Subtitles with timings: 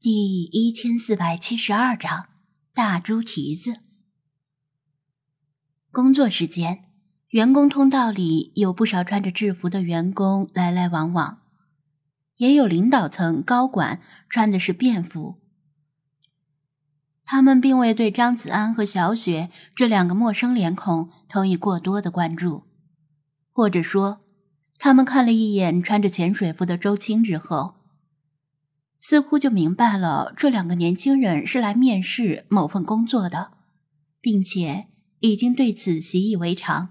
[0.00, 2.28] 第一千四百七十二章
[2.72, 3.80] 大猪蹄子。
[5.90, 6.84] 工作时间，
[7.30, 11.40] 员工通道里有不少穿着制服的员工来来往往，
[12.36, 15.40] 也有领导层高管穿的是便服。
[17.24, 22.68] 他们并未对张子安和小雪这两个陌生脸孔投以过多的关注，
[23.50, 24.20] 或者说，
[24.78, 27.77] 他们看了一眼穿着潜水服的周青之后。
[29.00, 33.52] 似乎就明白了，这两个年轻人是来面试某份工作的，
[34.20, 34.88] 并且
[35.20, 36.90] 已经对此习以为常。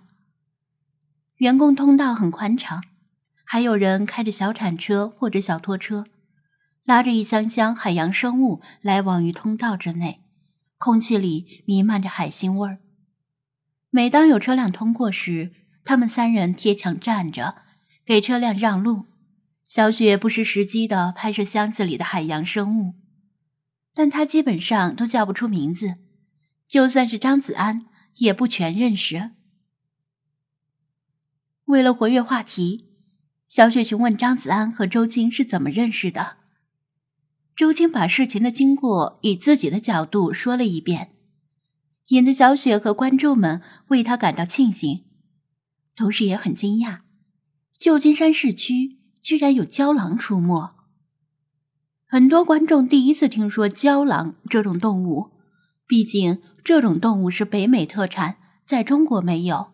[1.37, 2.81] 员工通道很宽敞，
[3.43, 6.05] 还有人开着小铲车或者小拖车，
[6.85, 10.21] 拉着一箱箱海洋生物来往于通道之内，
[10.77, 12.79] 空气里弥漫着海腥味儿。
[13.89, 15.51] 每当有车辆通过时，
[15.83, 17.55] 他们三人贴墙站着，
[18.05, 19.05] 给车辆让路。
[19.67, 22.95] 小雪不失时机的拍摄箱子里的海洋生物，
[23.93, 25.95] 但她基本上都叫不出名字，
[26.67, 29.31] 就算是张子安也不全认识。
[31.65, 32.93] 为了活跃话题，
[33.49, 36.37] 小雪询问张子安和周青是怎么认识的。
[37.53, 41.13] 周青把事情的经过以自己的角度说了一遍，
[42.07, 45.03] 引得小雪和观众们为他感到庆幸，
[45.93, 47.01] 同时也很惊讶，
[47.77, 48.95] 旧金山市区。
[49.27, 50.69] 居然有郊狼出没，
[52.07, 55.31] 很多观众第一次听说郊狼这种动物，
[55.85, 59.73] 毕竟这种动物是北美特产，在中国没有。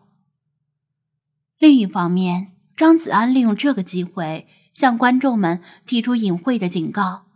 [1.56, 7.26] 另一方面，张子安利用这个机会向观众们提出隐晦的警告：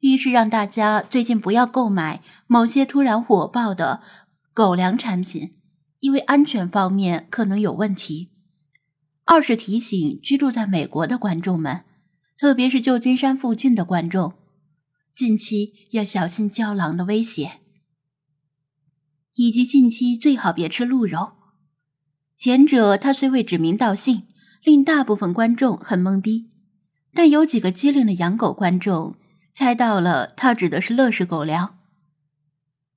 [0.00, 4.00] 一是让大家最近不要购买某些突然火爆的
[4.52, 5.54] 狗粮产品，
[6.00, 8.29] 因为安全方面可能有问题。
[9.30, 11.84] 二是提醒居住在美国的观众们，
[12.36, 14.34] 特别是旧金山附近的观众，
[15.14, 17.60] 近期要小心郊狼的威胁，
[19.36, 21.34] 以及近期最好别吃鹿肉。
[22.36, 24.24] 前者他虽未指名道姓，
[24.64, 26.50] 令大部分观众很懵逼，
[27.14, 29.14] 但有几个机灵的养狗观众
[29.54, 31.78] 猜到了他指的是乐事狗粮，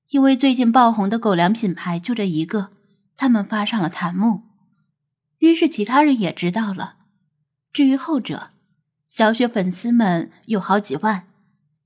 [0.08, 2.70] 因为最近爆红的狗粮品牌就这一个，
[3.16, 4.53] 他们发上了弹幕。
[5.44, 6.96] 于是其他人也知道了。
[7.70, 8.52] 至于后者，
[9.06, 11.28] 小雪粉丝们有好几万，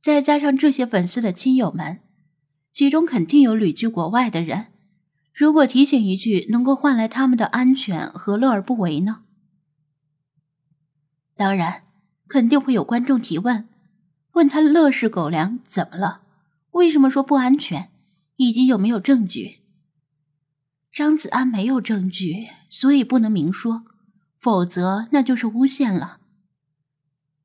[0.01, 1.99] 再加上这些粉丝的亲友们，
[2.73, 4.69] 其中肯定有旅居国外的人。
[5.35, 9.25] 如果提醒一句能够换来他们的安全，何乐而不为呢？
[11.35, 11.83] 当然，
[12.29, 13.69] 肯定会有观众提问，
[14.35, 16.23] 问他乐视狗粮怎么了？
[16.73, 17.91] 为什么说不安全？
[18.37, 19.59] 以及有没有证据？
[20.99, 23.85] 张子安没有证据，所以不能明说，
[24.37, 26.19] 否则那就是诬陷了。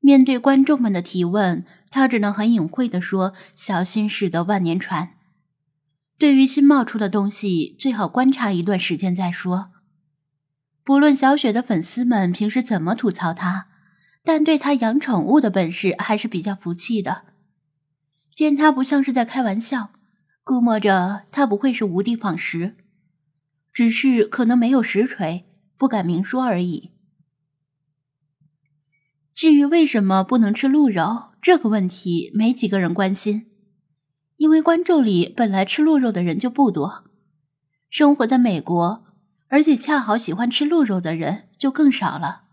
[0.00, 5.10] 面对观众们的提问，他只能很隐晦的说：“小心驶得万年船。
[6.18, 9.70] 对于新冒出的东西，最好观察一段时间再说。”
[10.82, 13.68] 不论小雪的粉丝们平时怎么吐槽他，
[14.24, 17.26] 但对他养宠物的本事还是比较服气的。
[18.34, 19.90] 见他不像是在开玩笑，
[20.42, 22.78] 估摸着他不会是无的放矢。
[23.74, 25.44] 只是可能没有实锤，
[25.76, 26.92] 不敢明说而已。
[29.34, 33.50] 至于为什么不能吃鹿肉这个问题，没几个人关心，
[34.36, 37.04] 因为观众里本来吃鹿肉的人就不多，
[37.90, 39.04] 生活在美国，
[39.48, 42.44] 而且恰好喜欢吃鹿肉的人就更少了。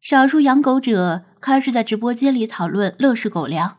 [0.00, 3.78] 少数养狗者开始在直播间里讨论乐事狗粮，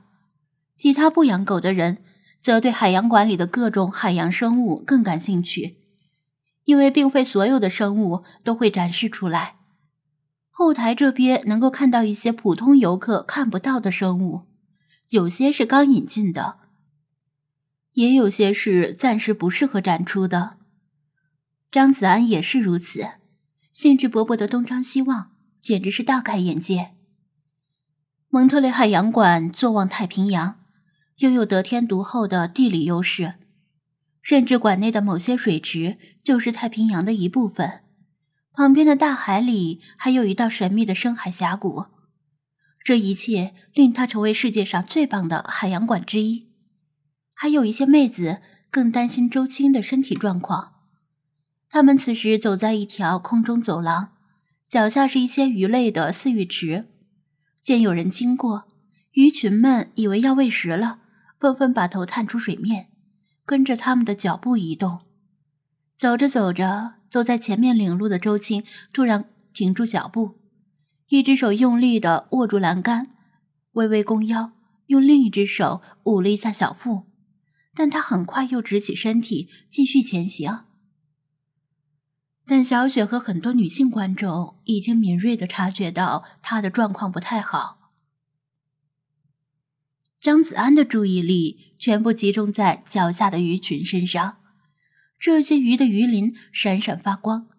[0.75, 2.03] 其他不养狗的人
[2.41, 5.82] 则对海洋馆里的各种海洋生物更感兴趣。
[6.65, 9.55] 因为并非所有的生物都会展示出来，
[10.49, 14.43] 后台这边能够看到一些普通游客看不到的生物，
[15.09, 16.59] 有些是刚引进的，
[17.93, 20.57] 也有些是暂时不适合展出的。
[21.71, 23.07] 张子安也是如此，
[23.73, 25.31] 兴致勃勃的东张西望，
[25.61, 26.91] 简直是大开眼界。
[28.29, 30.59] 蒙特雷海洋馆坐望太平洋，
[31.17, 33.35] 拥有得天独厚的地理优势。
[34.23, 37.81] 甚至馆内的某些水池就是太平洋的一部分，
[38.53, 41.85] 旁边的大海里还有一道神秘的深海峡谷。
[42.83, 46.49] 这一切令他成为世界上最棒的海洋馆之一。
[47.33, 48.41] 还有一些妹子
[48.71, 50.73] 更担心周青的身体状况。
[51.69, 54.13] 他们此时走在一条空中走廊，
[54.69, 56.85] 脚下是一些鱼类的饲育池。
[57.61, 58.67] 见有人经过，
[59.11, 60.99] 鱼群们以为要喂食了，
[61.39, 62.89] 纷纷把头探出水面。
[63.45, 65.01] 跟着他们的脚步移动，
[65.97, 70.39] 走着走着，走在前面领路的周青突然停住脚步，
[71.09, 73.11] 一只手用力的握住栏杆，
[73.73, 74.53] 微微弓腰，
[74.87, 77.03] 用另一只手捂了一下小腹，
[77.75, 80.65] 但他很快又直起身体继续前行。
[82.45, 87.82] 但小雪和很多女性观众已经敏锐的察觉到他的状况不太好。
[90.23, 94.37] 张子安的注意力全部集中在脚下的鱼群身上，
[95.19, 97.49] 这些鱼的鱼鳞闪闪发光，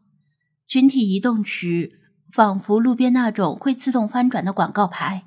[0.67, 2.01] 群体移动时
[2.31, 5.27] 仿佛路边那种会自动翻转的广告牌。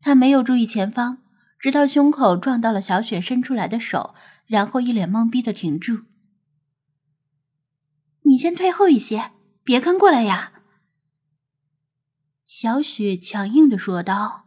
[0.00, 1.24] 他没有注意前方，
[1.58, 4.14] 直到胸口撞到了小雪伸出来的手，
[4.46, 6.02] 然后一脸懵逼的停住。
[8.22, 9.32] 你先退后一些，
[9.64, 10.52] 别跟过来呀！”
[12.46, 14.43] 小雪强硬的说道，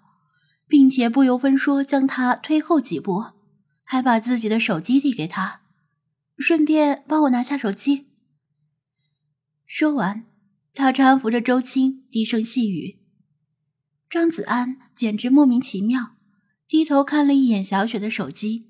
[0.67, 3.23] 并且不由分说将他推后几步，
[3.83, 5.61] 还把自己的手机递给他，
[6.37, 8.07] 顺便帮我拿下手机。
[9.65, 10.25] 说完，
[10.73, 12.99] 他搀扶着周青，低声细语。
[14.09, 16.15] 张子安简直莫名其妙，
[16.67, 18.69] 低头看了一眼小雪的手机，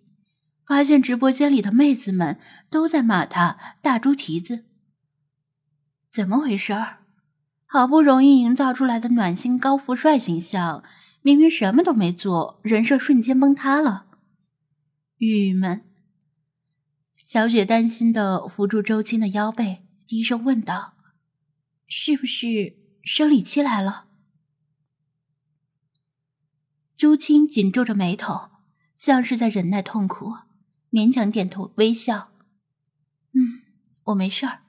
[0.65, 2.39] 发现直播间里的妹子们
[2.69, 4.65] 都在骂他大猪蹄子。
[6.11, 6.99] 怎么回事儿？
[7.67, 10.83] 好不容易营造出来的暖心高富帅形象，
[11.27, 14.07] 明明什么都没做，人设瞬间崩塌了。
[15.17, 15.83] 郁闷。
[17.25, 20.93] 小雪担心的扶住周青的腰背，低声问道
[21.85, 24.07] ：“是不是生理期来了？”
[26.95, 28.49] 周青紧皱着眉头，
[28.95, 30.33] 像是在忍耐痛苦，
[30.89, 32.31] 勉强点头微笑
[33.35, 33.63] ：“嗯，
[34.05, 34.61] 我没事儿。”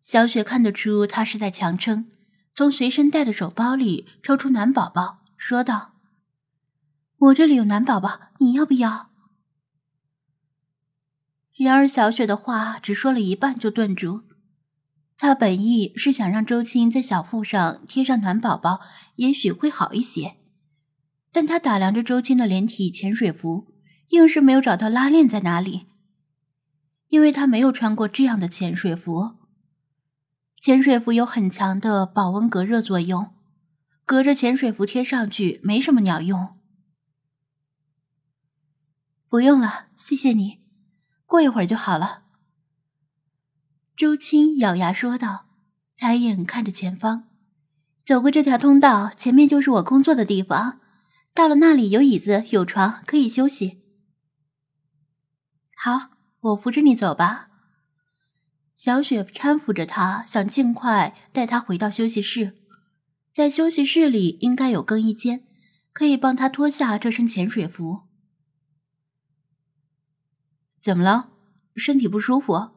[0.00, 2.12] 小雪看得出他是在强撑，
[2.54, 5.94] 从随身带的手包里抽出暖宝宝，说道
[7.18, 9.10] ：“我这里有暖宝宝，你要不要？”
[11.56, 14.22] 然而，小雪的话只说了一半就顿住。
[15.16, 18.80] 她本意是想让周青在小腹上贴上暖宝宝，
[19.16, 20.36] 也许会好一些。
[21.30, 23.72] 但她打量着周青的连体潜水服，
[24.08, 25.86] 硬是没有找到拉链在哪里，
[27.08, 29.41] 因为她没有穿过这样的潜水服。
[30.62, 33.34] 潜水服有很强的保温隔热作用，
[34.04, 36.56] 隔着潜水服贴上去没什么鸟用。
[39.28, 40.60] 不用了，谢谢你，
[41.26, 42.22] 过一会儿就好了。
[43.96, 45.46] 周青咬牙说道，
[45.96, 47.24] 抬眼看着前方，
[48.04, 50.78] 走过这条通道，前面就是我工作的地方。
[51.34, 53.82] 到了那里有椅子有床，可以休息。
[55.74, 57.48] 好，我扶着你走吧。
[58.82, 62.56] 小雪搀扶着他，想尽快带他回到休息室。
[63.32, 65.46] 在休息室里应该有更衣间，
[65.92, 68.08] 可以帮他脱下这身潜水服。
[70.80, 71.30] 怎么了？
[71.76, 72.70] 身体不舒服？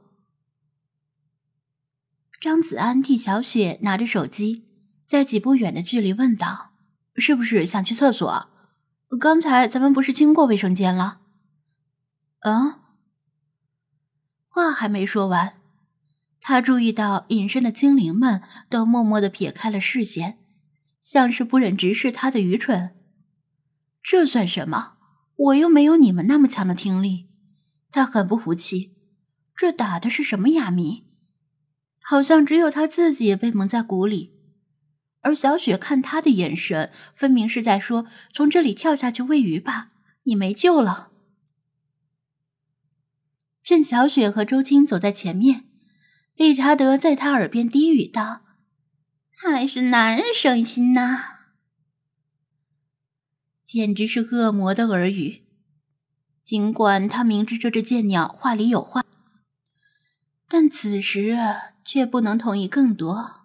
[2.40, 4.68] 张子安替小雪拿着手机，
[5.08, 6.74] 在几步远的距离问道
[7.18, 8.48] ：“是不是想去厕所？
[9.20, 11.22] 刚才咱们不是经过卫生间了？”
[12.46, 12.80] 嗯，
[14.48, 15.65] 话还没说完。
[16.40, 20.38] 他注意到隐身的精灵们都默默的撇开了视线，
[21.02, 22.96] 像是不忍直视他的愚蠢。
[24.04, 24.98] 这算什么？
[25.38, 27.28] 我又没有你们那么强的听力。
[27.92, 28.96] 他很不服气，
[29.56, 31.06] 这打的是什么哑谜？
[32.00, 34.34] 好像只有他自己被蒙在鼓里。
[35.22, 39.90] 而小雪看他的眼神，分明是在说：“从这里跳下去喂鱼吧，
[40.24, 41.10] 你没救了。”
[43.64, 45.66] 见小雪和周青走在前面。
[46.36, 48.42] 理查德在他耳边低语道
[49.32, 51.40] ：“还是男人省心呐。”
[53.66, 55.44] 简直是恶魔的耳语。
[56.44, 59.04] 尽管他明知这只贱鸟话里有话，
[60.48, 61.36] 但此时
[61.84, 63.45] 却不能同意更多。